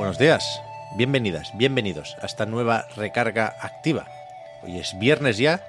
[0.00, 0.62] Buenos días,
[0.96, 4.06] bienvenidas, bienvenidos a esta nueva recarga activa.
[4.62, 5.60] Hoy es viernes ya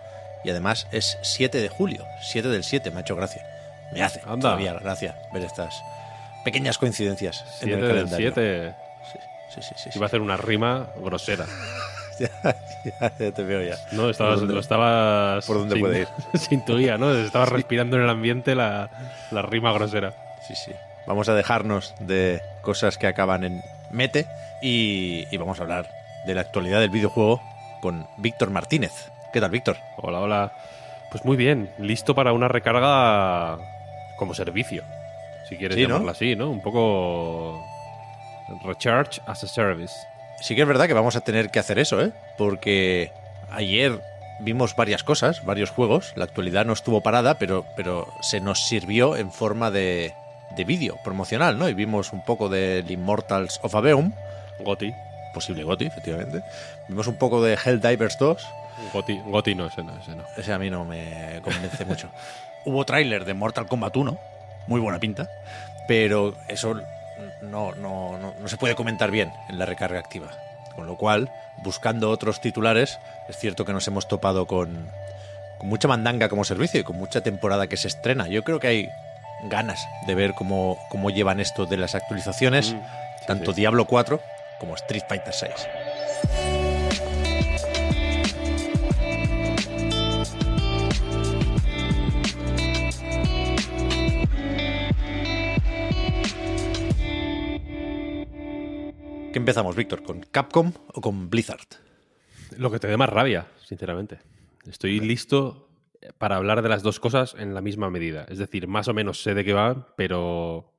[0.45, 3.45] y además es 7 de julio, 7 del 7, me ha hecho gracia.
[3.91, 4.37] Me hace Anda.
[4.51, 5.83] todavía gracia ver estas
[6.45, 8.31] pequeñas coincidencias en el 7 del calendario.
[8.33, 8.75] 7.
[9.11, 9.75] Sí, sí, sí.
[9.77, 9.89] sí.
[9.95, 11.45] Iba a hacer una rima grosera.
[12.19, 13.75] ya, ya te veo ya.
[13.91, 15.45] No, estabas, ¿Por dónde- lo estabas.
[15.45, 15.99] por dónde se- puede
[16.87, 16.99] ir?
[16.99, 17.13] ¿no?
[17.13, 18.89] Estabas respirando en el ambiente la,
[19.29, 20.13] la rima grosera.
[20.47, 20.71] Sí, sí.
[21.05, 23.61] Vamos a dejarnos de cosas que acaban en
[23.91, 24.27] mete
[24.61, 25.89] y, y vamos a hablar
[26.25, 27.41] de la actualidad del videojuego
[27.81, 29.11] con Víctor Martínez.
[29.33, 29.77] ¿Qué tal, Víctor?
[29.97, 30.53] Hola, hola.
[31.09, 33.57] Pues muy bien, listo para una recarga
[34.17, 34.83] como servicio.
[35.49, 35.89] Si quieres Sí, ¿no?
[35.89, 36.49] llamarla así, ¿no?
[36.49, 37.65] Un poco.
[38.63, 39.93] Recharge as a service.
[40.41, 42.11] Sí que es verdad que vamos a tener que hacer eso, ¿eh?
[42.37, 43.11] Porque
[43.51, 44.01] ayer
[44.39, 46.13] vimos varias cosas, varios juegos.
[46.15, 50.13] La actualidad no estuvo parada, pero, pero se nos sirvió en forma de,
[50.55, 51.69] de vídeo promocional, ¿no?
[51.69, 54.13] Y vimos un poco del Immortals of Aveum,
[54.59, 54.93] Goti.
[55.33, 56.43] posible GOTI, efectivamente.
[56.87, 58.47] Vimos un poco de Helldivers 2,
[58.93, 60.23] Goti, Goti no, ese no, ese no.
[60.37, 62.09] ese a mí no me convence mucho.
[62.65, 64.17] Hubo tráiler de Mortal Kombat 1,
[64.67, 65.29] muy buena pinta,
[65.87, 66.75] pero eso
[67.41, 70.29] no, no, no, no se puede comentar bien en la recarga activa.
[70.75, 71.31] Con lo cual,
[71.63, 74.87] buscando otros titulares, es cierto que nos hemos topado con,
[75.57, 78.27] con mucha mandanga como servicio y con mucha temporada que se estrena.
[78.27, 78.89] Yo creo que hay
[79.43, 83.61] ganas de ver cómo, cómo llevan esto de las actualizaciones, Mm, sí, tanto sí.
[83.61, 84.19] Diablo 4
[84.59, 85.51] como Street Fighter 6.
[99.31, 100.03] ¿Qué empezamos, Víctor?
[100.03, 101.65] ¿Con Capcom o con Blizzard?
[102.57, 104.19] Lo que te dé más rabia, sinceramente.
[104.67, 105.69] Estoy listo
[106.17, 108.25] para hablar de las dos cosas en la misma medida.
[108.29, 110.73] Es decir, más o menos sé de qué van, pero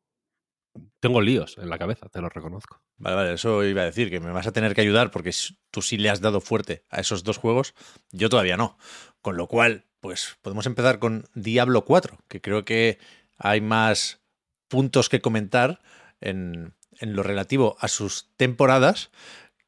[1.01, 2.81] tengo líos en la cabeza, te lo reconozco.
[2.97, 5.33] Vale, vale, eso iba a decir, que me vas a tener que ayudar porque
[5.71, 7.75] tú sí le has dado fuerte a esos dos juegos,
[8.11, 8.79] yo todavía no.
[9.21, 12.99] Con lo cual, pues podemos empezar con Diablo 4, que creo que
[13.39, 14.21] hay más
[14.69, 15.81] puntos que comentar
[16.21, 19.11] en, lo relativo a sus temporadas,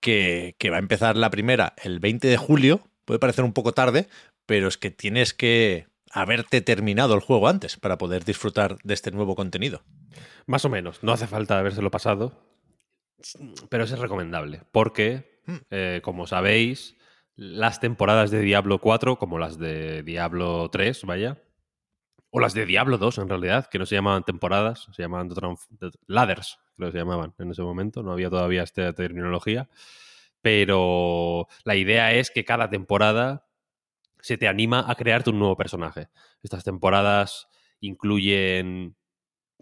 [0.00, 3.72] que, que va a empezar la primera el 20 de julio, puede parecer un poco
[3.72, 4.08] tarde,
[4.46, 9.10] pero es que tienes que haberte terminado el juego antes para poder disfrutar de este
[9.10, 9.82] nuevo contenido.
[10.46, 12.40] Más o menos, no hace falta habérselo pasado,
[13.68, 15.56] pero es recomendable, porque, Hmm.
[15.70, 16.96] eh, como sabéis,
[17.36, 21.42] las temporadas de Diablo 4, como las de Diablo 3, vaya,
[22.30, 25.28] o las de Diablo 2 en realidad, que no se llamaban temporadas, se llamaban
[26.06, 29.68] ladders, creo que se llamaban en ese momento, no había todavía esta terminología,
[30.40, 33.43] pero la idea es que cada temporada
[34.24, 36.08] se te anima a crearte un nuevo personaje.
[36.42, 37.46] Estas temporadas
[37.80, 38.96] incluyen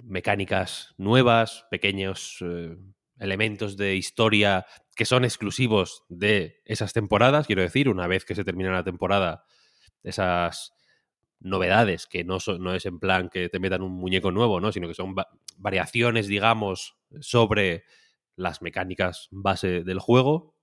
[0.03, 2.77] mecánicas nuevas, pequeños eh,
[3.19, 7.47] elementos de historia que son exclusivos de esas temporadas.
[7.47, 9.45] Quiero decir, una vez que se termina la temporada,
[10.03, 10.75] esas
[11.41, 14.73] novedades, que no, es en plan que te metan un muñeco nuevo, ¿no?
[14.73, 17.85] sino que son va- variaciones, digamos, sobre
[18.37, 20.55] las mecánicas base del juego.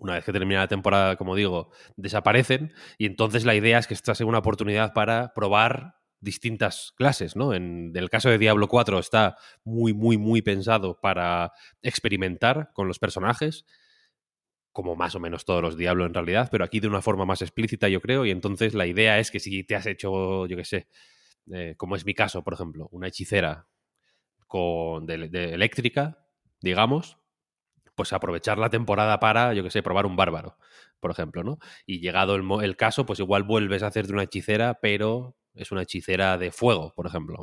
[0.00, 3.94] Una vez que termina la temporada, como digo, desaparecen y entonces la idea es que
[3.94, 7.52] esta sea una oportunidad para probar distintas clases, ¿no?
[7.52, 11.52] En el caso de Diablo 4 está muy, muy, muy pensado para
[11.82, 13.66] experimentar con los personajes,
[14.72, 17.42] como más o menos todos los Diablo en realidad, pero aquí de una forma más
[17.42, 20.64] explícita, yo creo, y entonces la idea es que si te has hecho, yo qué
[20.64, 20.88] sé,
[21.52, 23.66] eh, como es mi caso, por ejemplo, una hechicera
[24.46, 26.26] con, de, de eléctrica,
[26.62, 27.19] digamos,
[28.00, 30.56] pues aprovechar la temporada para, yo que sé, probar un bárbaro,
[31.00, 31.58] por ejemplo, ¿no?
[31.84, 36.38] Y llegado el, caso, pues igual vuelves a hacerte una hechicera, pero es una hechicera
[36.38, 37.36] de fuego, por ejemplo,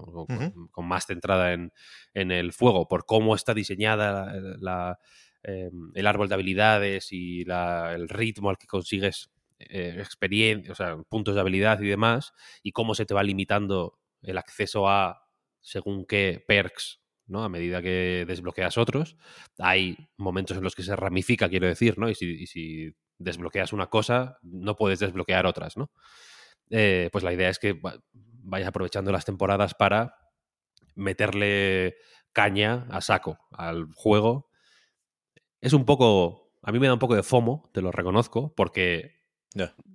[0.71, 1.71] con, más centrada en,
[2.15, 5.00] en el fuego, por cómo está diseñada la, la,
[5.44, 9.30] eh, el árbol de habilidades y la- el ritmo al que consigues
[9.60, 12.33] eh, experiencia, o sea, puntos de habilidad y demás,
[12.63, 15.21] y cómo se te va limitando el acceso a
[15.62, 17.44] según qué perks, ¿no?
[17.44, 19.18] A medida que desbloqueas otros.
[19.59, 22.09] Hay momentos en los que se ramifica, quiero decir, ¿no?
[22.09, 25.91] Y si, y si desbloqueas una cosa, no puedes desbloquear otras, ¿no?
[26.69, 30.15] Eh, pues la idea es que va- vayas aprovechando las temporadas para
[30.95, 31.95] meterle
[32.33, 34.50] caña a saco al juego.
[35.62, 39.15] Es un poco, a mí me da un poco de FOMO, te lo reconozco, porque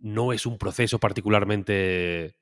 [0.01, 2.37] no es un proceso particularmente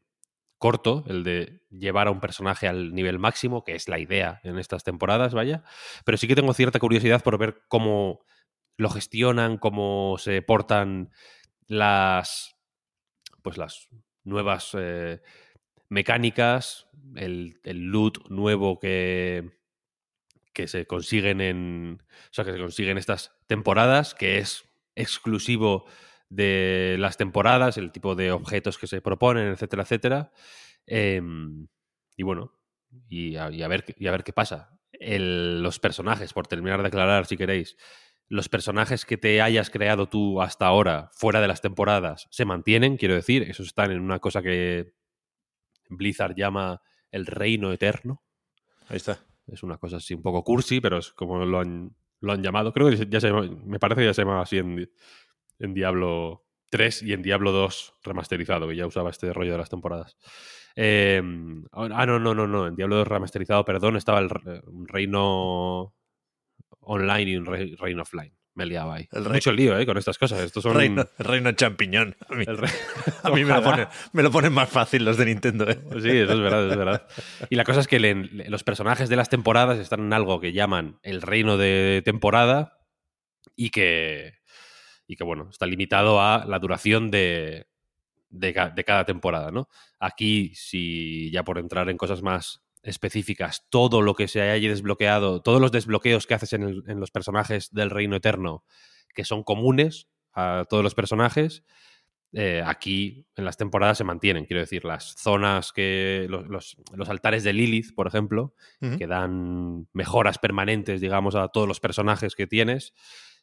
[0.60, 4.58] corto el de llevar a un personaje al nivel máximo, que es la idea en
[4.58, 5.64] estas temporadas, vaya.
[6.04, 8.20] Pero sí que tengo cierta curiosidad por ver cómo
[8.76, 11.10] lo gestionan, cómo se portan
[11.66, 12.56] las
[13.42, 13.88] pues las
[14.22, 15.22] nuevas eh,
[15.88, 19.50] mecánicas, el, loot nuevo que,
[20.52, 22.02] que se consiguen en.
[22.02, 24.64] O sea, que se consiguen estas temporadas, que es
[24.94, 25.86] exclusivo
[26.30, 30.32] de las temporadas, el tipo de objetos que se proponen, etcétera, etcétera.
[30.86, 31.68] Em,
[32.16, 32.54] y bueno,
[33.08, 34.78] y a, y a ver, qué- y a ver qué pasa.
[34.92, 37.76] El- los personajes, por terminar de aclarar, si queréis,
[38.28, 42.96] los personajes que te hayas creado tú hasta ahora, fuera de las temporadas, se mantienen,
[42.96, 44.94] quiero decir, esos están en una cosa que
[45.88, 46.80] Blizzard llama
[47.10, 48.22] el reino eterno.
[48.88, 49.18] Ahí está.
[49.46, 52.72] Es una cosa así un poco cursi, pero es como lo han, lo han llamado.
[52.72, 54.88] Creo que ya se me parece que ya se llama así en,
[55.60, 59.70] en Diablo 3 y en Diablo 2 remasterizado, que ya usaba este rollo de las
[59.70, 60.16] temporadas.
[60.76, 61.20] Eh,
[61.72, 62.66] ah, no, no, no, no.
[62.66, 64.30] En Diablo 2 remasterizado, perdón, estaba el
[64.86, 65.94] reino
[66.80, 68.34] online y un re- reino offline.
[68.54, 69.08] Me liaba ahí.
[69.12, 69.86] El Mucho lío, ¿eh?
[69.86, 70.40] Con estas cosas.
[70.40, 70.74] Estos son...
[70.74, 72.16] Reino, reino champiñón.
[72.28, 72.68] A mí, el re-
[73.22, 73.70] a mí me, lo Ojalá.
[73.70, 75.68] ponen, me lo ponen más fácil los de Nintendo.
[75.70, 75.78] ¿eh?
[76.00, 77.06] Sí, eso es verdad, eso es verdad.
[77.48, 80.40] Y la cosa es que le- le- los personajes de las temporadas están en algo
[80.40, 82.78] que llaman el reino de temporada
[83.56, 84.34] y que,
[85.10, 87.66] y que bueno, está limitado a la duración de,
[88.28, 89.68] de, ca- de cada temporada, ¿no?
[89.98, 95.42] Aquí, si ya por entrar en cosas más específicas, todo lo que se haya desbloqueado,
[95.42, 98.64] todos los desbloqueos que haces en, el- en los personajes del reino eterno,
[99.14, 101.64] que son comunes a todos los personajes,
[102.32, 104.44] eh, aquí en las temporadas se mantienen.
[104.44, 106.26] Quiero decir, las zonas que.
[106.30, 108.54] Los, los- los altares de Lilith, por ejemplo,
[108.98, 112.94] que dan mejoras permanentes, digamos, a todos los personajes que tienes.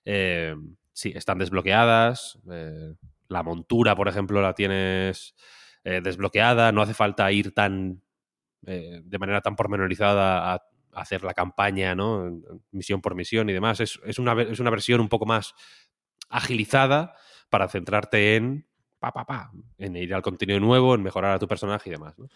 [0.05, 0.55] eh,
[0.97, 2.39] sí, están desbloqueadas.
[2.51, 2.95] eh,
[3.29, 5.35] la montura, por ejemplo, la tienes
[5.83, 6.71] eh, desbloqueada.
[6.71, 8.01] No hace falta ir tan.
[8.65, 10.63] eh, de manera tan pormenorizada a,
[10.93, 12.41] hacer la campaña, ¿no?
[12.71, 13.79] Misión por misión y demás.
[13.79, 15.53] Es, es una, es una versión un poco más
[16.29, 17.13] agilizada
[17.49, 18.67] para centrarte en
[18.99, 22.17] pa, pa, pa, en ir al contenido nuevo, en mejorar a tu personaje y demás.
[22.17, 22.27] ¿no?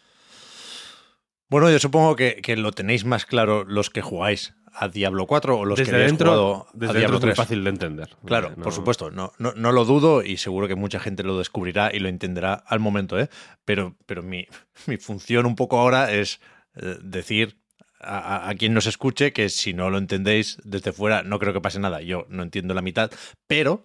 [1.50, 5.58] Bueno, yo supongo que, que lo tenéis más claro los que jugáis a Diablo 4
[5.60, 7.38] o los desde que habéis dentro, jugado desde a dentro Diablo es muy 3.
[7.38, 8.10] fácil de entender.
[8.26, 11.38] Claro, no- por supuesto, no, no, no lo dudo y seguro que mucha gente lo
[11.38, 13.30] descubrirá y lo entenderá al momento, ¿eh?
[13.66, 14.48] Pero, pero mi,
[14.88, 16.40] mi función un poco ahora es
[16.76, 17.58] eh, decir
[18.00, 21.54] a, a- a quien nos escuche que si no lo entendéis desde fuera no creo
[21.54, 22.02] que pase nada.
[22.02, 23.12] Yo no entiendo la mitad,
[23.48, 23.84] pero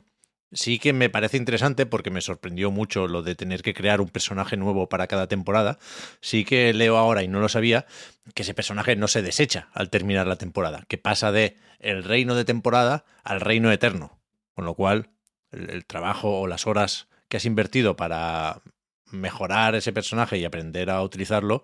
[0.52, 4.08] sí que me parece interesante porque me sorprendió mucho lo de tener que crear un
[4.08, 5.78] personaje nuevo para cada temporada.
[6.20, 7.87] Sí que leo ahora y no lo sabía
[8.34, 12.34] que ese personaje no se desecha al terminar la temporada, que pasa de el reino
[12.34, 14.19] de temporada al reino eterno.
[14.54, 15.10] Con lo cual,
[15.50, 18.62] el, trabajo o las horas que has invertido para
[19.10, 21.62] mejorar ese personaje y aprender a utilizarlo,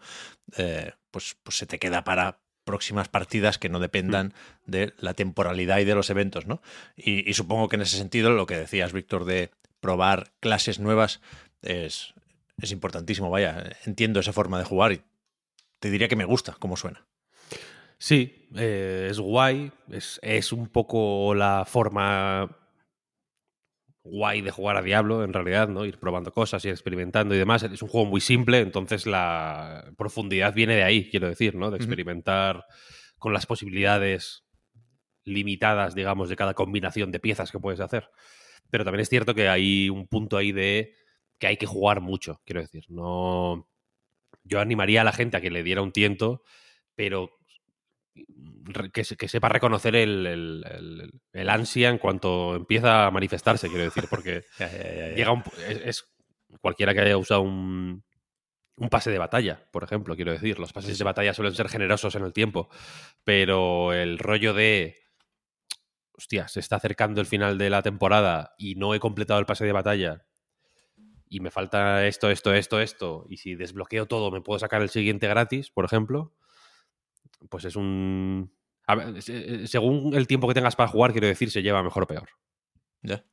[0.57, 4.35] eh, pues, pues se te queda para próximas partidas que no dependan
[4.67, 6.63] de la temporalidad y de los eventos, ¿no?
[6.97, 9.51] Y, y supongo que en ese sentido lo que decías, Víctor, de
[9.81, 11.21] probar clases nuevas
[11.63, 12.15] es,
[12.61, 13.31] es importantísimo.
[13.31, 15.03] Vaya, entiendo esa forma de jugar y
[15.81, 17.05] te diría que me gusta cómo suena.
[17.99, 19.73] Sí, eh, es guay.
[19.91, 22.57] Es, es un poco la forma
[24.05, 25.85] guay de jugar a Diablo, en realidad, ¿no?
[25.85, 27.63] Ir probando cosas, ir experimentando y demás.
[27.63, 31.71] Es un juego muy simple, entonces la profundidad viene de ahí, quiero decir, ¿no?
[31.71, 32.65] De experimentar
[33.19, 34.45] con las posibilidades
[35.25, 38.11] limitadas, digamos, de cada combinación de piezas que puedes hacer.
[38.71, 40.95] Pero también es cierto que hay un punto ahí de
[41.39, 42.85] que hay que jugar mucho, quiero decir.
[42.89, 43.69] No.
[44.45, 46.43] Yo animaría a la gente a que le diera un tiento,
[46.97, 47.31] pero
[48.93, 53.69] que, se- que sepa reconocer el, el- el- el ansia en cuanto empieza a manifestarse,
[53.69, 54.43] quiero decir, porque
[55.17, 56.05] llega un, pu- es, es
[56.61, 58.05] cualquiera que haya usado un,
[58.77, 60.59] un pase de batalla, por ejemplo, quiero decir.
[60.59, 62.69] Los pases de batalla suelen ser generosos en el tiempo,
[63.25, 64.97] pero el rollo de
[66.13, 69.65] hostia, se está acercando el final de la temporada y no he completado el pase
[69.65, 70.27] de batalla
[71.29, 74.91] y me falta esto, esto, esto, esto, y si desbloqueo todo me puedo sacar el
[74.91, 76.35] siguiente gratis, por ejemplo,
[77.49, 78.53] pues es un...
[79.21, 82.29] se- según el tiempo que tengas para jugar, quiero decir, se lleva mejor o peor.
[83.03, 83.25] Ya.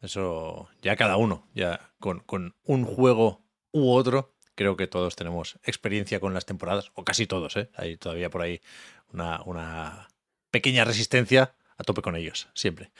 [0.00, 5.58] Eso, ya cada uno, ya con, con un juego u otro, creo que todos tenemos
[5.64, 7.70] experiencia con las temporadas, o casi todos, ¿eh?
[7.74, 8.60] Hay todavía por ahí
[9.12, 10.08] una, una
[10.50, 12.92] pequeña resistencia a tope con ellos, siempre.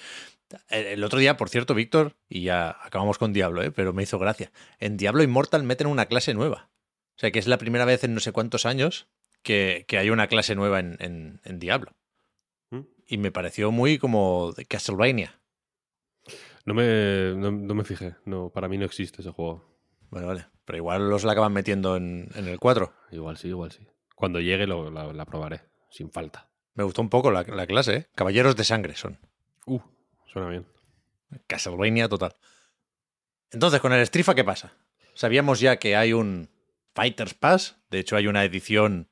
[0.69, 3.71] El, el otro día, por cierto, Víctor, y ya acabamos con Diablo, ¿eh?
[3.71, 4.51] pero me hizo gracia.
[4.79, 6.71] En Diablo Immortal meten una clase nueva.
[7.17, 9.09] O sea, que es la primera vez en no sé cuántos años
[9.45, 11.93] que, que hay una clase nueva en, en, en Diablo.
[12.71, 12.81] ¿Mm?
[13.07, 15.41] Y me pareció muy como de Castlevania.
[16.65, 18.17] No me, no, no me fijé.
[18.25, 19.65] No, para mí no existe ese juego.
[20.11, 20.47] Vale, vale.
[20.65, 22.93] Pero igual los la acaban metiendo en, en el 4.
[23.13, 23.87] Igual sí, igual sí.
[24.17, 25.61] Cuando llegue lo, la, la probaré,
[25.91, 26.49] sin falta.
[26.75, 28.07] Me gustó un poco la, la clase, ¿eh?
[28.15, 29.19] Caballeros de sangre son.
[29.67, 29.81] Uh,
[30.27, 30.67] suena bien.
[31.47, 32.35] Castlevania total.
[33.51, 34.77] Entonces, con el Strifa, ¿qué pasa?
[35.15, 36.51] Sabíamos ya que hay un
[36.95, 37.77] Fighters Pass.
[37.91, 39.11] De hecho, hay una edición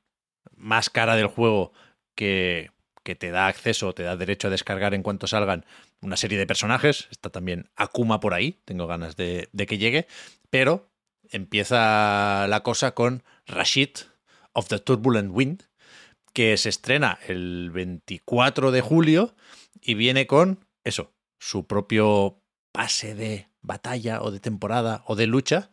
[0.55, 1.73] más cara del juego
[2.15, 2.71] que,
[3.03, 5.65] que te da acceso, te da derecho a descargar en cuanto salgan
[6.01, 7.07] una serie de personajes.
[7.11, 8.61] Está también Akuma por ahí.
[8.65, 10.07] Tengo ganas de, de que llegue.
[10.49, 10.89] Pero
[11.29, 13.89] empieza la cosa con Rashid
[14.53, 15.63] of the Turbulent Wind,
[16.33, 19.35] que se estrena el 24 de julio
[19.81, 25.69] y viene con eso, su propio pase de batalla o de temporada o de lucha.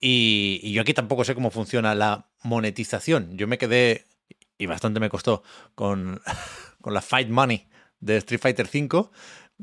[0.00, 3.36] Y, y, yo aquí tampoco sé cómo funciona la monetización.
[3.38, 4.06] Yo me quedé,
[4.62, 5.42] y bastante me costó,
[5.74, 6.20] con,
[6.80, 7.66] con la Fight Money
[8.00, 9.10] de Street Fighter V.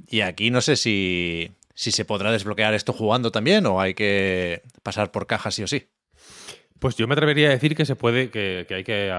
[0.07, 4.63] Y aquí no sé si, si se podrá desbloquear esto jugando también o hay que
[4.83, 5.89] pasar por cajas sí o sí.
[6.79, 9.11] Pues yo me atrevería a decir que se puede, que, que hay que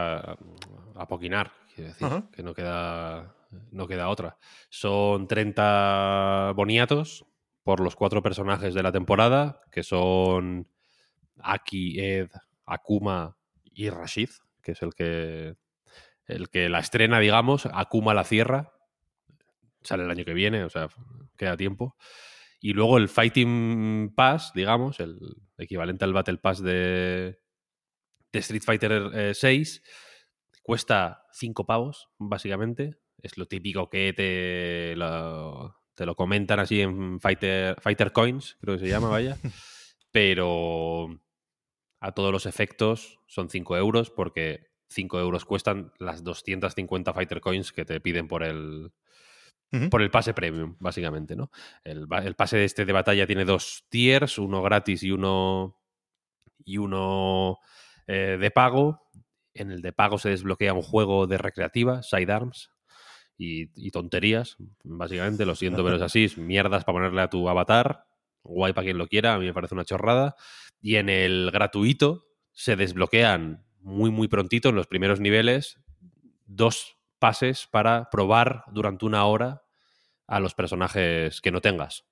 [0.94, 2.30] apoquinar, quiero decir, uh -huh.
[2.30, 3.34] que no queda,
[3.70, 4.38] no queda otra.
[4.70, 7.26] Son 30 boniatos
[7.62, 10.68] por los cuatro personajes de la temporada, que son
[11.38, 12.30] Aki, Ed,
[12.64, 14.30] Akuma y Rashid,
[14.62, 15.56] que es el que,
[16.30, 17.66] el que la estrena, digamos.
[17.66, 18.72] Akuma la cierra,
[19.82, 20.88] sale el año que viene, o sea,
[21.36, 21.96] queda tiempo.
[22.60, 25.18] Y luego el Fighting Pass, digamos, el
[25.56, 27.40] equivalente al Battle Pass de,
[28.32, 29.82] de Street Fighter eh, 6,
[30.62, 32.98] cuesta 5 pavos, básicamente.
[33.22, 38.76] Es lo típico que te lo, te lo comentan así en Fighter, Fighter Coins, creo
[38.76, 39.36] que se llama, vaya.
[40.12, 41.20] Pero
[42.00, 47.72] a todos los efectos son 5 euros porque 5 euros cuestan las 250 Fighter Coins
[47.72, 48.92] que te piden por el,
[49.72, 49.88] Uh -huh.
[49.88, 51.50] por el pase premium, básicamente, ¿no?
[51.84, 55.76] El, el, pase de este de batalla tiene dos tiers, uno gratis y uno
[56.64, 57.58] y uno
[58.08, 59.00] eh, de pago.
[59.54, 62.70] En el de pago se desbloquea un juego de recreativa, sidearms
[63.38, 65.46] y, y tonterías, básicamente.
[65.46, 68.06] Lo siento, pero es así, es mierdas para ponerle a tu avatar.
[68.42, 70.34] Guay para quien lo quiera, a mí me parece una chorrada.
[70.80, 75.78] Y en el gratuito se desbloquean muy, muy prontito, en los primeros niveles,
[76.46, 79.62] dos pases para probar durante una hora
[80.26, 82.04] a los personajes que no tengas.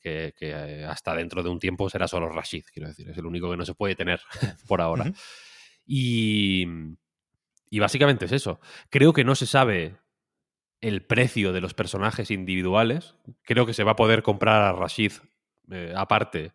[0.00, 3.08] Que, que, hasta dentro de un tiempo será solo Rashid, quiero decir.
[3.08, 4.20] Es el único que no se puede tener
[4.68, 5.04] por ahora.
[5.04, 5.16] Uh -huh.
[5.86, 6.66] y,
[7.70, 8.60] y básicamente es eso.
[8.90, 9.96] Creo que no se sabe
[10.80, 13.14] el precio de los personajes individuales.
[13.42, 15.12] Creo que se va a poder comprar a Rashid
[15.70, 16.52] eh, aparte,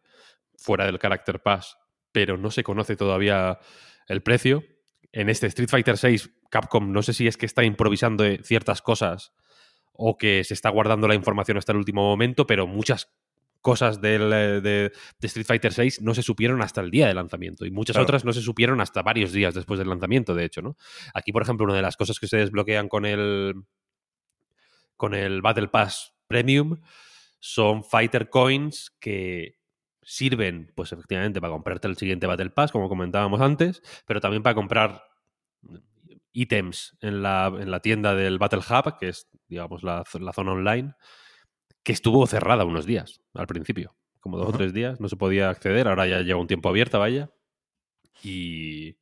[0.56, 1.78] fuera del Character Pass,
[2.12, 3.60] pero no se conoce todavía
[4.10, 4.64] el precio.
[5.12, 9.34] En este Street Fighter VI Capcom no sé si es que está improvisando ciertas cosas
[9.94, 13.12] o que se está guardando la información hasta el último momento, pero muchas
[13.62, 17.66] cosas del, de, de, Street Fighter VI no se supieron hasta el día de lanzamiento
[17.66, 18.06] y muchas claro.
[18.06, 20.78] otras no se supieron hasta varios días después del lanzamiento, de hecho, ¿no?
[21.14, 23.54] Aquí, por ejemplo, una de las cosas que se desbloquean con el
[24.96, 26.78] con el Battle Pass Premium
[27.40, 29.59] son Fighter Coins que
[30.10, 34.56] sirven, pues efectivamente, para comprarte el siguiente Battle Pass, como comentábamos antes, pero también para
[34.56, 35.04] comprar
[36.32, 40.54] ítems en la, en la, tienda del Battle Hub, que es, digamos, la, la, zona
[40.54, 40.96] online,
[41.84, 44.56] que estuvo cerrada unos días al principio, como dos uh -huh.
[44.56, 47.30] o tres días, no se podía acceder, ahora ya lleva un tiempo abierta, vaya.
[48.24, 48.98] Y.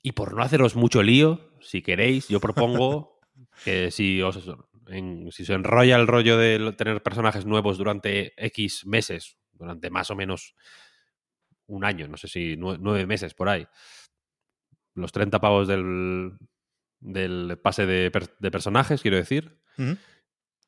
[0.00, 3.18] Y por no haceros mucho lío, si queréis, yo propongo
[3.64, 4.48] que si os.
[4.88, 10.10] En, si se enrolla el rollo de tener personajes nuevos durante X meses, durante más
[10.10, 10.54] o menos
[11.66, 13.66] un año, no sé si nueve meses por ahí,
[14.94, 16.32] los 30 pavos del,
[17.00, 19.58] del pase de, per, de, personajes, quiero decir.
[19.78, 19.98] Uh -huh.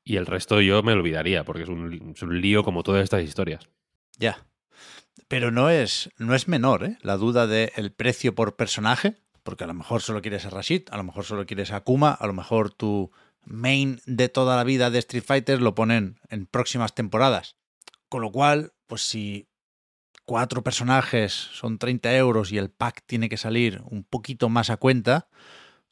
[0.04, 3.22] Y el resto yo me olvidaría, porque es un, es un lío como todas estas
[3.22, 3.68] historias.
[4.18, 4.46] Ya.
[5.28, 6.98] Pero no es, no es menor, ¿eh?
[7.02, 10.88] La duda del el precio por personaje, porque a lo mejor solo quieres a Rashid,
[10.90, 13.10] a lo mejor solo quieres a Akuma, a lo mejor tu
[13.44, 17.56] main de toda la vida de Street Fighter lo ponen en próximas temporadas.
[18.08, 19.48] Con lo cual, pues si
[20.24, 24.76] cuatro personajes son 30 euros y el pack tiene que salir un poquito más a
[24.76, 25.28] cuenta,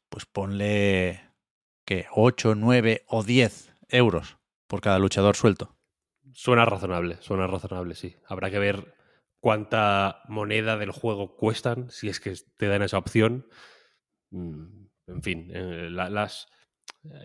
[0.09, 1.23] pues ponle
[1.85, 5.77] que 8, 9 o 10 euros por cada luchador suelto.
[6.33, 8.17] Suena razonable, suena razonable, sí.
[8.27, 8.95] Habrá que ver
[9.41, 13.47] cuánta moneda del juego cuestan, si es que te dan esa opción.
[14.31, 16.49] Mm, en fin, eh, las,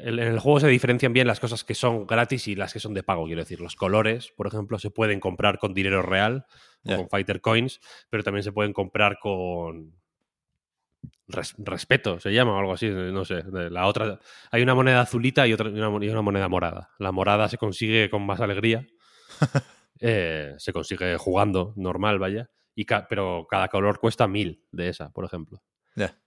[0.04, 2.94] En el juego se diferencian bien las cosas que son gratis y las que son
[2.94, 3.62] de pago, quiero decir.
[3.62, 6.46] Los colores, por ejemplo, se pueden comprar con dinero real,
[6.98, 9.94] con Fighter Coins, pero también se pueden comprar con
[11.28, 13.44] res- respeto, se llama o algo así, no sé.
[13.70, 14.20] La otra,
[14.52, 16.90] hay una moneda azulita y otra y una, mon- y una moneda morada.
[17.00, 18.86] La morada se consigue con más alegría,
[20.00, 25.12] eh, se consigue jugando normal, vaya, y ca- pero cada color cuesta mil de esa,
[25.12, 25.62] por ejemplo.
[25.96, 26.18] Ya.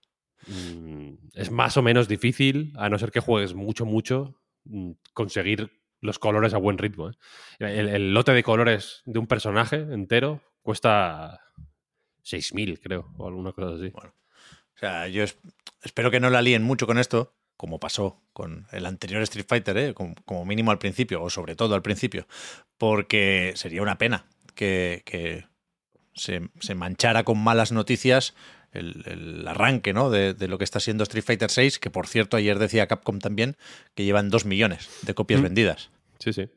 [1.45, 5.69] Es más o menos difícil, a no ser que juegues mucho, mucho, mm, conseguir
[6.01, 7.11] los colores a buen ritmo.
[7.11, 7.13] ¿eh?
[7.59, 11.39] El, el lote de colores de un personaje entero cuesta
[12.23, 13.91] 6.000, creo, o alguna cosa así.
[13.95, 15.37] O sea, yo es-
[15.83, 19.77] espero que no la líen mucho con esto, como pasó con el anterior Street Fighter,
[19.77, 19.93] ¿eh?
[19.93, 22.27] como, como mínimo al principio, o sobre todo al principio,
[22.79, 24.25] porque sería una pena
[24.55, 25.45] que, que
[26.15, 28.33] se, se manchara con malas noticias
[28.75, 30.09] el, el arranque ¿no?
[30.09, 33.19] de, de lo que está siendo Street Fighter 6, que por cierto ayer decía Capcom
[33.19, 33.57] también
[33.93, 35.43] que llevan dos millones de copias Mm.
[35.43, 35.89] vendidas.
[36.19, 36.49] Sí, sí.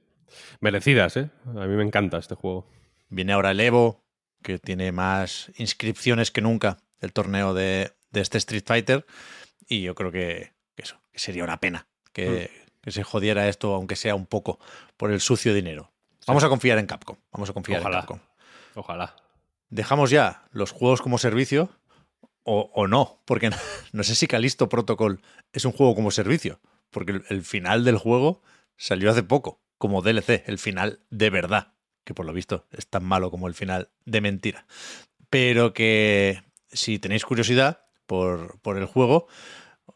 [0.61, 1.31] Merecidas, ¿eh?
[1.47, 2.67] A mí me encanta este juego.
[3.09, 4.05] Viene ahora el Evo,
[4.43, 9.07] que tiene más inscripciones que nunca el torneo de, de este Street Fighter.
[9.69, 12.51] Y yo creo que, que eso, que sería una pena que,
[12.83, 14.59] que se jodiera esto, aunque sea un poco,
[14.97, 15.91] por el sucio dinero.
[16.27, 17.17] Vamos a confiar en Capcom.
[17.33, 17.97] Vamos a confiar Ojalá.
[17.97, 18.19] en Capcom.
[18.75, 19.17] Ojalá.
[19.71, 21.71] Dejamos ya los juegos como servicio
[22.49, 23.51] o, no, porque
[23.93, 25.21] no sé si Calisto Protocol
[25.53, 28.43] es un juego como servicio, porque el, el final del juego
[28.77, 31.75] salió hace poco, como DLC, el final de verdad,
[32.05, 34.67] que por lo visto es tan malo como el final de mentira.
[35.31, 39.29] Pero que si tenéis curiosidad por, por el juego,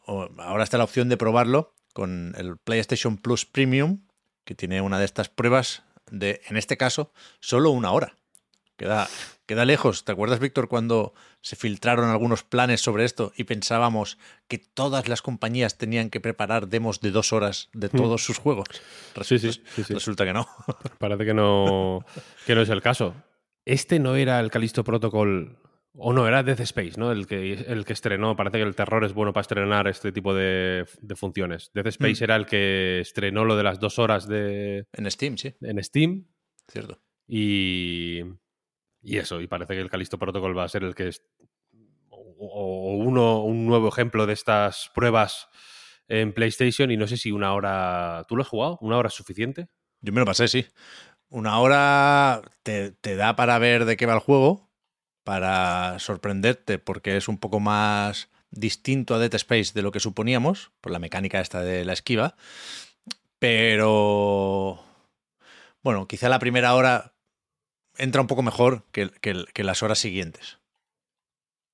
[0.05, 4.05] ahora está la opción de probarlo con el PlayStation Plus Premium,
[4.45, 8.17] que tiene una de estas pruebas de, en este caso, solo una hora.
[8.77, 9.07] Queda,
[9.45, 10.03] queda lejos.
[10.03, 15.21] ¿Te acuerdas, Víctor, cuando se filtraron algunos planes sobre esto y pensábamos que todas las
[15.21, 18.67] compañías tenían que preparar demos de dos horas de todos sus juegos?
[19.21, 19.93] Sí, sí, Resulta, sí, sí.
[19.93, 20.47] resulta que no.
[20.99, 22.03] Parece que no,
[22.47, 23.13] que no es el caso.
[23.65, 25.59] Este no era el Callisto Protocol.
[25.95, 27.11] O no, era Death Space, ¿no?
[27.11, 28.35] El que, el que estrenó.
[28.35, 31.69] Parece que el terror es bueno para estrenar este tipo de, de funciones.
[31.75, 32.23] Death Space Mm.
[32.23, 36.25] era el que estrenó lo de las dos horas de, En Steam, sí, en Steam.
[36.67, 36.99] cierto.
[37.27, 38.21] Y,
[39.03, 41.21] y eso, y parece que el Callisto Protocol va a ser el que es
[42.09, 45.49] o, o uno, un nuevo ejemplo de estas pruebas
[46.07, 48.25] en PlayStation y no sé si una hora...
[48.27, 48.77] ¿Tú lo has jugado?
[48.81, 49.67] ¿Una hora es suficiente?
[50.01, 50.65] Yo me lo pasé, sí.
[51.29, 54.69] Una hora te, te da para ver de qué va el juego,
[55.23, 60.71] para sorprenderte, porque es un poco más distinto a Dead Space de lo que suponíamos,
[60.81, 62.35] por la mecánica esta de la esquiva.
[63.39, 64.83] Pero.
[65.81, 67.12] Bueno, quizá la primera hora
[67.97, 70.59] entra un poco mejor que, que- que las horas siguientes.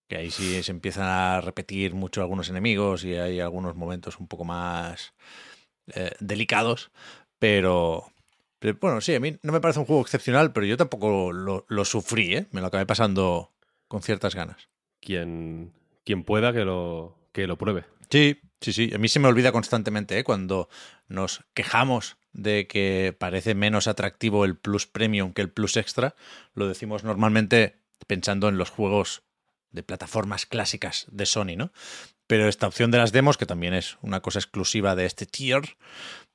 [0.08, 4.28] Que ahí sí se empiezan a repetir mucho algunos enemigos y hay algunos momentos un
[4.28, 5.14] poco más
[5.94, 6.90] eh, delicados.
[7.38, 8.12] Pero,
[8.58, 11.66] pero, bueno, sí, a mí no me parece un juego excepcional, pero yo tampoco lo,
[11.70, 12.48] lo sufrí, ¿eh?
[12.52, 13.52] Me lo acabé pasando
[13.88, 14.70] con ciertas ganas.
[15.00, 17.86] Quien, quien pueda que lo, que lo pruebe.
[18.10, 18.92] Sí, sí, sí.
[18.94, 20.24] A mí se me olvida constantemente ¿eh?
[20.24, 20.70] cuando
[21.08, 26.16] nos quejamos de que parece menos atractivo el Plus Premium que el Plus Extra.
[26.54, 29.24] Lo decimos normalmente pensando en los juegos
[29.72, 31.72] de plataformas clásicas de Sony, ¿no?
[32.28, 35.78] Pero esta opción de las demos, que también es una cosa exclusiva de este tier,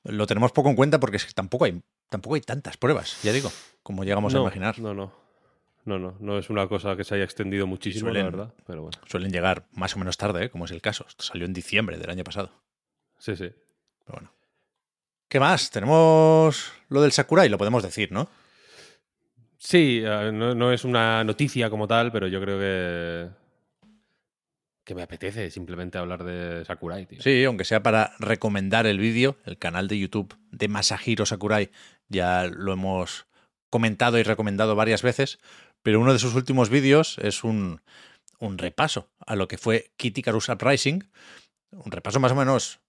[0.03, 3.31] lo tenemos poco en cuenta porque es que tampoco hay, tampoco hay tantas pruebas, ya
[3.31, 4.77] digo, como llegamos no, a imaginar.
[4.79, 5.13] No, no.
[5.85, 6.17] No, no.
[6.19, 8.53] No es una cosa que se haya extendido muchísimo, Suelen- la verdad.
[8.65, 8.97] Pero bueno.
[9.05, 10.49] Suelen llegar más o menos tarde, ¿eh?
[10.49, 11.05] como es el caso.
[11.07, 12.51] Esto salió en diciembre del año pasado.
[13.19, 13.49] Sí, sí.
[14.03, 14.31] Pero bueno.
[15.35, 15.69] ¿Qué más?
[15.69, 18.29] Tenemos lo del Sakurai, lo podemos decir, ¿no?
[19.57, 23.27] Sí, eh, no, no es una noticia como tal, pero yo creo que.
[24.85, 27.21] que me apetece simplemente hablar de Sakurai, tío.
[27.21, 31.69] Sí, aunque sea para recomendar el vídeo, el canal de YouTube de Masahiro Sakurai
[32.07, 33.27] ya lo hemos
[33.69, 35.39] comentado y recomendado varias veces,
[35.83, 37.81] pero uno de sus últimos vídeos es un,
[38.39, 41.03] un repaso a lo que fue Kitty Icarus Uprising,
[41.71, 42.79] un repaso más o menos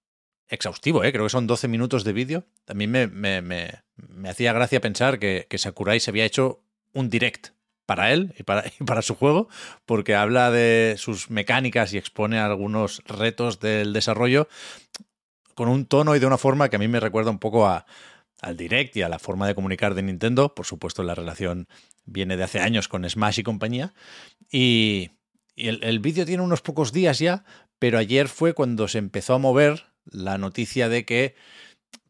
[0.48, 1.12] exhaustivo, ¿eh?
[1.12, 2.44] creo que son 12 minutos de vídeo.
[2.64, 7.11] También me, me, me, me hacía gracia pensar que, que Sakurai se había hecho un
[7.11, 7.48] direct
[7.87, 9.48] para él y para, y para su juego,
[9.87, 14.48] porque habla de sus mecánicas y expone algunos retos del desarrollo
[15.54, 17.87] con un tono y de una forma que a mí me recuerda un poco a,
[18.42, 20.54] al direct y a la forma de comunicar de Nintendo.
[20.54, 21.66] Por supuesto, la relación
[22.04, 23.94] viene de hace años con Smash y compañía.
[24.50, 25.12] Y,
[25.54, 27.44] y el, el vídeo tiene unos pocos días ya,
[27.78, 31.35] pero ayer fue cuando se empezó a mover la noticia de que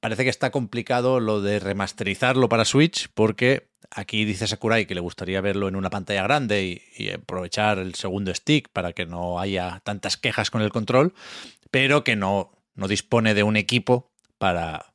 [0.00, 5.00] parece que está complicado lo de remasterizarlo para Switch porque aquí dice Sakurai que le
[5.00, 9.80] gustaría verlo en una pantalla grande y, aprovechar el segundo stick para que no haya
[9.84, 11.14] tantas quejas con el control,
[11.70, 14.94] pero que no, no dispone de un equipo para,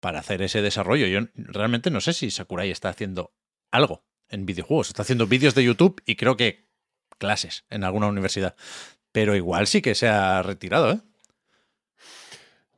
[0.00, 1.06] para hacer ese desarrollo.
[1.06, 3.32] Yo realmente no sé si Sakurai está haciendo
[3.70, 4.88] algo en videojuegos.
[4.88, 6.68] Está haciendo vídeos de YouTube y creo que
[7.18, 8.56] clases en alguna universidad.
[9.12, 11.00] Pero igual sí que se ha retirado, ¿eh?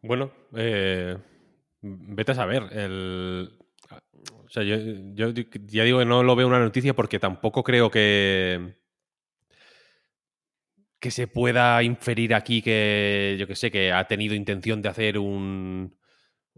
[0.06, 1.16] Bueno, eh,
[1.80, 2.64] vete a saber.
[4.44, 4.76] O sea, yo,
[5.14, 8.76] ya digo que no lo veo una noticia porque tampoco creo que
[11.00, 15.18] que se pueda inferir aquí que, yo que sé, que ha tenido intención de hacer
[15.18, 15.98] un,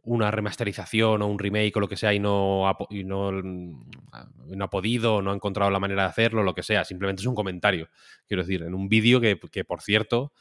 [0.03, 4.65] una remasterización o un remake o lo que sea y no ha, y no, no
[4.65, 6.85] ha podido, no ha encontrado la manera de hacerlo, lo que sea.
[6.85, 7.89] Simplemente es un comentario.
[8.27, 10.33] Quiero decir, en un vídeo que, que, por cierto,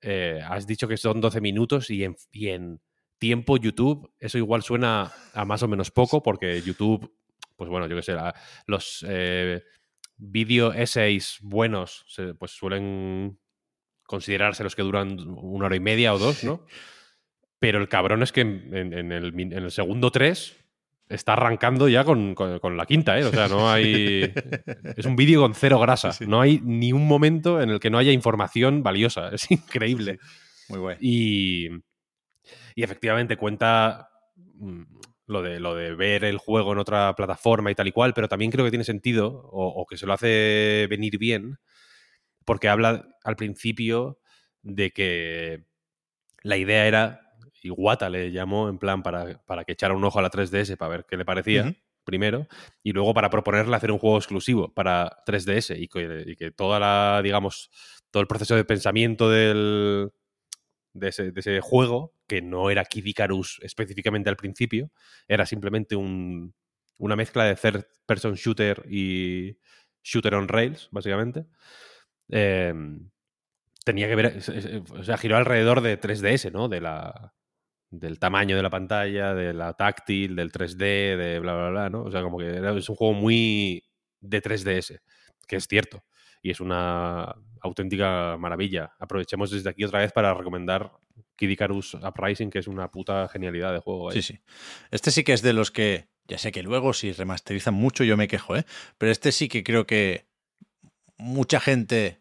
[0.00, 2.80] eh, has dicho que son 12 minutos y en, y en,
[3.18, 7.12] tiempo YouTube, eso igual suena a más o menos poco porque YouTube,
[7.56, 8.34] pues bueno, yo qué sé, la,
[8.66, 9.62] los eh,
[10.16, 13.38] video essays buenos se, pues suelen
[14.04, 16.64] considerarse los que duran una hora y media o dos, ¿no?
[17.58, 20.56] Pero el cabrón es que en, en, el, en el, segundo 3
[21.08, 23.24] está arrancando ya con, con, con, la quinta, ¿eh?
[23.24, 24.32] O sea, no hay.
[24.96, 26.12] es un vídeo con cero grasa.
[26.12, 26.30] Sí, sí.
[26.30, 29.28] No hay ni un momento en el que no haya información valiosa.
[29.32, 30.18] Es increíble.
[30.68, 30.98] Muy bueno.
[31.00, 31.68] Y,
[32.74, 34.82] y efectivamente cuenta mm,
[35.26, 38.28] lo de, lo de ver el juego en otra plataforma y tal y cual, pero
[38.28, 41.58] también creo que tiene sentido o, o que se lo hace venir bien,
[42.44, 44.18] porque habla al principio
[44.62, 45.64] de que
[46.42, 47.27] la idea era
[47.62, 50.90] Iwata le llamó en plan para, para, que echara un ojo a la 3DS para
[50.90, 51.62] ver qué le parecía.
[51.62, 51.76] Uh -huh.
[52.04, 52.48] Primero,
[52.82, 56.80] y luego para proponerle hacer un juego exclusivo para 3DS y que, y que, toda
[56.80, 57.70] la, digamos,
[58.10, 60.10] todo el proceso de pensamiento del,
[60.94, 64.90] de, ese, de ese juego, que no era Kid Icarus específicamente al principio,
[65.26, 66.54] era simplemente un,
[66.98, 69.58] una mezcla de third person shooter y
[70.02, 71.46] shooter on rails, básicamente.
[72.30, 72.72] Eh,
[73.84, 74.38] tenía que ver,
[74.98, 76.68] o sea, giró alrededor de 3DS, ¿no?
[76.68, 77.34] De la,
[77.90, 82.02] del tamaño de la pantalla, de la táctil, del 3D, de bla, bla, bla, ¿no?
[82.02, 83.84] O sea, como que es un juego muy
[84.20, 85.00] de 3DS,
[85.46, 86.04] que es cierto.
[86.42, 88.92] Y es una auténtica maravilla.
[88.98, 90.92] Aprovechemos desde aquí otra vez para recomendar
[91.36, 94.10] Kid Icarus Uprising, que es una puta genialidad de juego.
[94.10, 94.14] ¿eh?
[94.14, 94.40] Sí, sí.
[94.90, 98.16] Este sí que es de los que, ya sé que luego si remasterizan mucho yo
[98.16, 98.64] me quejo, ¿eh?
[98.98, 100.26] Pero este sí que creo que
[101.16, 102.20] mucha gente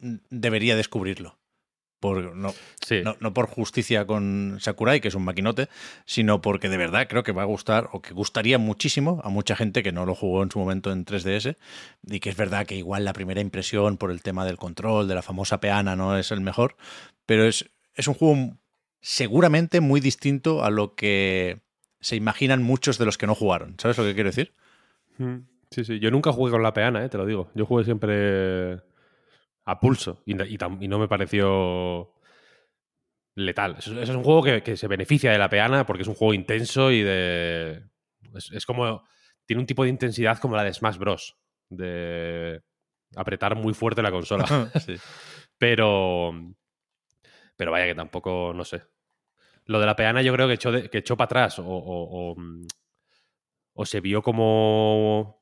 [0.00, 1.37] debería descubrirlo
[2.00, 3.02] por, no, sí.
[3.02, 5.68] no, no, por justicia con Sakurai, que es un maquinote,
[6.04, 9.56] sino porque de verdad creo que va a gustar o que gustaría muchísimo a mucha
[9.56, 11.56] gente que no lo jugó en su momento en 3DS
[12.04, 15.14] y que es verdad que igual la primera impresión por el tema del control, de
[15.14, 16.76] la famosa peana, no es el mejor,
[17.26, 18.56] pero es, es un juego
[19.00, 21.60] seguramente muy distinto a lo que
[22.00, 23.74] se imaginan muchos de los que no jugaron.
[23.78, 24.52] ¿Sabes lo que quiero decir?
[25.18, 25.38] Mm,
[25.70, 25.98] sí, sí.
[25.98, 27.08] Yo nunca jugué con la peana, ¿eh?
[27.08, 27.50] te lo digo.
[27.54, 28.80] Yo jugué siempre
[29.68, 32.14] a pulso y, y, y, no me pareció
[33.34, 33.76] letal.
[33.78, 36.32] Eso, es un juego que, que, se beneficia de la peana porque es un juego
[36.32, 37.82] intenso y de...
[38.34, 39.04] Es, es, como...
[39.44, 41.36] Tiene un tipo de intensidad como la de Smash Bros.
[41.68, 42.62] De
[43.14, 44.46] apretar muy fuerte la consola.
[44.86, 44.96] sí.
[45.58, 46.32] Pero...
[47.56, 48.84] Pero vaya que tampoco, no sé.
[49.66, 52.30] Lo de la peana yo creo que echó, de, que echó para atrás o, o,
[52.32, 52.36] o,
[53.74, 55.37] o se vio como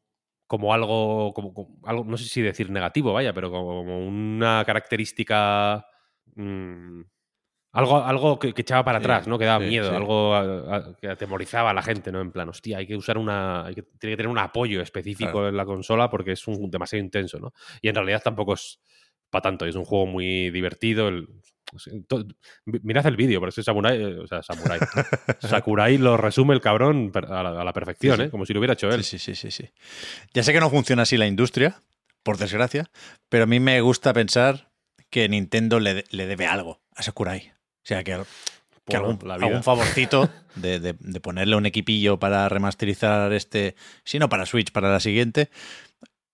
[0.47, 5.87] como algo, como, como, algo, no sé si decir negativo, vaya, pero como una característica,
[6.35, 7.01] mmm,
[7.73, 9.39] algo, algo que, que, echaba para atrás, ¿no?
[9.39, 9.97] Que daba sí, miedo, sí.
[9.97, 12.21] algo a, a, que atemorizaba a la gente, ¿no?
[12.21, 15.33] En plan, hostia, hay que usar una, hay que, tiene que tener un apoyo específico
[15.33, 15.49] claro.
[15.49, 17.53] en la consola porque es un, demasiado intenso, ¿no?
[17.83, 18.81] Y en realidad tampoco es
[19.29, 21.29] para tanto, es un juego muy divertido, el,
[22.65, 24.79] Mirad el vídeo, pero ese Samurai, eh, o sea, Samurai.
[25.41, 28.27] Sakurai lo resume el cabrón a la, a la perfección, sí, sí.
[28.29, 28.31] ¿eh?
[28.31, 29.05] Como si lo hubiera hecho él.
[29.05, 29.69] Sí, sí, sí, sí.
[30.33, 31.81] Ya sé que no funciona así la industria,
[32.23, 32.91] por desgracia,
[33.29, 34.71] pero a mí me gusta pensar
[35.11, 37.53] que Nintendo le, le debe algo a Sakurai.
[37.53, 38.21] O sea, que,
[38.85, 44.29] que algún, algún, favorcito de, de, de, ponerle un equipillo para remasterizar este, si no
[44.29, 45.51] para Switch, para la siguiente.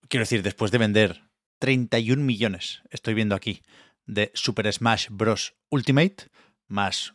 [0.07, 1.21] Quiero decir, después de vender
[1.59, 3.61] 31 millones, estoy viendo aquí,
[4.05, 5.55] de Super Smash Bros.
[5.69, 6.29] Ultimate,
[6.67, 7.13] más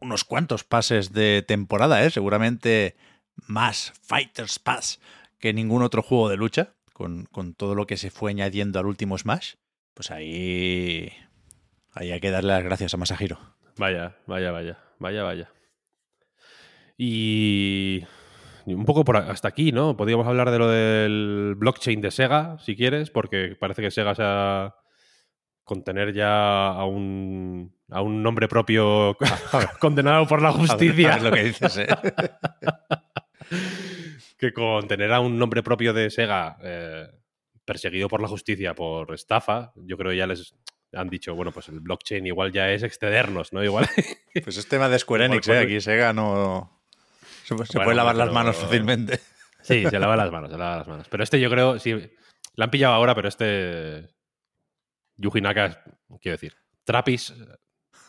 [0.00, 2.10] unos cuantos pases de temporada, ¿eh?
[2.10, 2.96] seguramente
[3.36, 5.00] más Fighters Pass
[5.38, 8.86] que ningún otro juego de lucha, con, con, todo lo que se fue añadiendo al
[8.86, 9.54] último Smash,
[9.94, 11.12] pues ahí,
[11.92, 13.38] ahí hay que darle las gracias a Masahiro.
[13.76, 15.50] Vaya, vaya, vaya, vaya, vaya.
[16.96, 18.04] Y
[18.66, 19.96] un poco por hasta aquí, ¿no?
[19.96, 24.22] Podríamos hablar de lo del blockchain de Sega, si quieres, porque parece que Sega se
[24.24, 24.76] ha
[25.64, 29.16] con tener ya a un, a un nombre propio
[29.80, 31.16] condenado por la justicia.
[31.16, 31.88] Es lo que dices, ¿eh?
[34.38, 37.06] que con tener a un nombre propio de Sega eh,
[37.64, 40.54] perseguido por la justicia por estafa, yo creo que ya les,
[40.96, 43.62] han dicho, bueno, pues el blockchain igual ya es excedernos, ¿no?
[43.62, 43.88] Igual.
[44.42, 45.60] Pues es tema de Square Enix, ¿eh?
[45.60, 46.82] Aquí Sega no.
[47.44, 49.20] Se, puede lavar las manos fácilmente.
[49.62, 51.06] Sí, se lava las manos, se lava las manos.
[51.08, 51.94] Pero este yo creo, sí,
[52.56, 54.08] la han pillado ahora, pero este.
[55.16, 55.82] Yuji Naka,
[56.20, 57.34] quiero decir, Trapis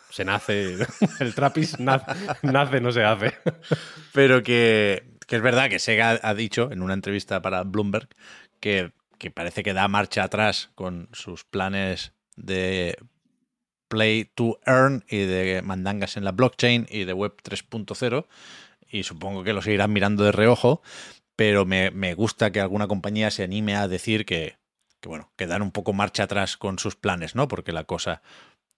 [0.10, 0.78] se nace.
[1.20, 3.34] El Trapis nace, no se hace.
[4.14, 8.10] Pero que, que, es verdad que Sega ha dicho en una entrevista para Bloomberg
[8.60, 12.98] que, que parece que da marcha atrás con sus planes de
[13.88, 18.26] Play to Earn y de mandangas en la blockchain y de Web 3.0
[18.90, 20.82] y supongo que lo seguirán mirando de reojo,
[21.36, 24.58] pero me, gusta que alguna compañía se anime a decir que,
[25.06, 27.48] bueno, que dan un poco marcha atrás con sus planes, ¿no?
[27.48, 28.22] Porque la cosa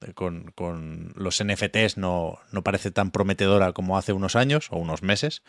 [0.01, 4.77] eh, con, con los NFTs no, no, parece tan prometedora como hace unos años o
[4.77, 5.43] unos meses.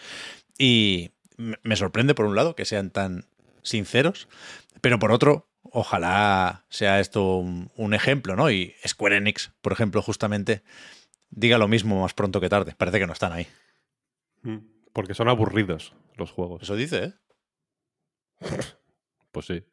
[0.59, 3.27] Y me sorprende, por un lado, que sean tan
[3.63, 4.29] sinceros,
[4.81, 8.51] pero por otro, ojalá sea esto un, ejemplo, ¿no?
[8.51, 10.63] Y Square Enix, por ejemplo, justamente
[11.31, 12.75] diga lo mismo más pronto que tarde.
[12.77, 13.47] Parece que no están ahí.
[14.43, 14.59] Mm,
[14.93, 16.63] porque son aburridos los juegos.
[16.63, 17.15] Eso dice, ¿eh?
[19.33, 19.65] pues sí.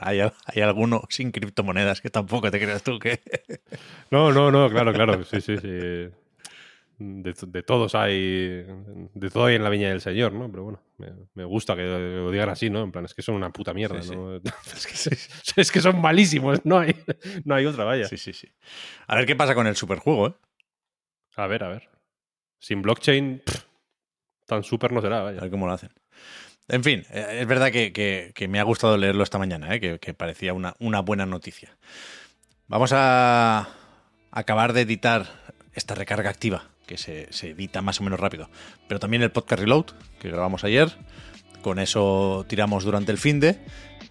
[0.00, 3.20] Hay, hay alguno sin criptomonedas que tampoco te creas tú que.
[4.10, 5.24] no, no, no, claro, claro.
[5.24, 6.08] Sí, sí, sí
[7.02, 8.64] de, todos hay.
[9.14, 10.50] De todo hay en la viña del Señor, ¿no?
[10.50, 10.80] Pero bueno,
[11.34, 12.82] me, gusta que lo digan así, ¿no?
[12.82, 14.40] En plan, es que son una puta mierda, ¿no?
[15.56, 16.94] Es, que, son malísimos, no hay,
[17.44, 18.06] no hay otra, vaya.
[18.06, 18.48] Sí, sí, sí.
[19.06, 20.34] A ver qué pasa con el superjuego, ¿eh?
[21.36, 21.88] A ver, a ver.
[22.58, 23.42] Sin blockchain,
[24.46, 25.38] tan super no será, vaya.
[25.38, 25.90] A ver cómo lo hacen.
[26.68, 29.98] En fin, eh, es verdad que, me ha gustado leerlo esta mañana, ¿eh?
[29.98, 31.76] que, parecía una, una buena noticia.
[32.68, 33.68] Vamos a
[34.30, 35.26] acabar de editar
[35.74, 38.50] esta recarga activa que se, edita más o menos rápido.
[38.88, 39.86] Pero también el podcast Reload,
[40.20, 40.90] que grabamos ayer.
[41.62, 43.58] Con eso tiramos durante el fin de.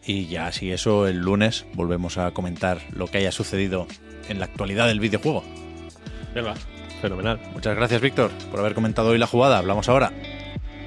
[0.06, 3.88] Y ya así eso, el lunes volvemos a comentar lo que haya sucedido
[4.30, 5.44] en la actualidad del videojuego.
[6.34, 6.56] Venga,
[7.02, 7.40] fenomenal.
[7.54, 9.58] Muchas gracias, Víctor, por haber comentado hoy la jugada.
[9.58, 10.12] Hablamos ahora.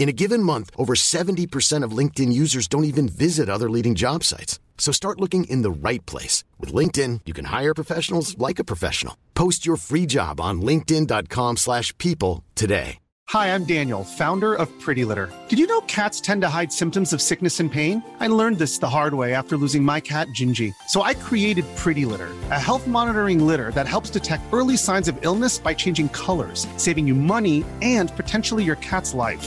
[0.00, 4.24] In a given month, over 70% of LinkedIn users don't even visit other leading job
[4.24, 4.58] sites.
[4.78, 6.42] So start looking in the right place.
[6.58, 9.18] With LinkedIn, you can hire professionals like a professional.
[9.34, 13.00] Post your free job on linkedin.com slash people today.
[13.30, 15.32] Hi, I'm Daniel, founder of Pretty Litter.
[15.48, 18.02] Did you know cats tend to hide symptoms of sickness and pain?
[18.18, 20.74] I learned this the hard way after losing my cat, Gingy.
[20.88, 25.16] So I created Pretty Litter, a health monitoring litter that helps detect early signs of
[25.20, 29.46] illness by changing colors, saving you money and potentially your cat's life.